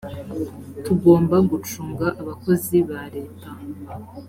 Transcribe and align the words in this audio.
tugomba 0.85 1.35
gucunga 1.49 2.07
abakozi 2.21 2.77
ba 2.89 3.01
leta 3.15 3.49